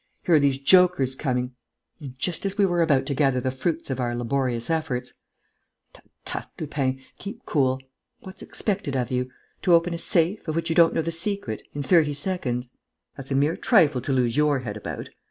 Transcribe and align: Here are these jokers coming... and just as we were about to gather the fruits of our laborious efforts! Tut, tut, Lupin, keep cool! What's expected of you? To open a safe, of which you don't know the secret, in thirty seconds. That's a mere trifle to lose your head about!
Here 0.23 0.33
are 0.33 0.39
these 0.39 0.57
jokers 0.57 1.13
coming... 1.13 1.53
and 1.99 2.17
just 2.17 2.43
as 2.43 2.57
we 2.57 2.65
were 2.65 2.81
about 2.81 3.05
to 3.05 3.13
gather 3.13 3.39
the 3.39 3.51
fruits 3.51 3.91
of 3.91 3.99
our 3.99 4.15
laborious 4.15 4.67
efforts! 4.71 5.13
Tut, 5.93 6.05
tut, 6.25 6.49
Lupin, 6.59 6.99
keep 7.19 7.45
cool! 7.45 7.79
What's 8.21 8.41
expected 8.41 8.95
of 8.95 9.11
you? 9.11 9.29
To 9.61 9.75
open 9.75 9.93
a 9.93 9.99
safe, 9.99 10.47
of 10.47 10.55
which 10.55 10.69
you 10.71 10.75
don't 10.75 10.95
know 10.95 11.03
the 11.03 11.11
secret, 11.11 11.61
in 11.75 11.83
thirty 11.83 12.15
seconds. 12.15 12.71
That's 13.15 13.29
a 13.29 13.35
mere 13.35 13.55
trifle 13.55 14.01
to 14.01 14.11
lose 14.11 14.35
your 14.35 14.61
head 14.61 14.75
about! 14.75 15.09